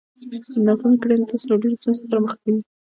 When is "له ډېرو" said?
1.51-1.79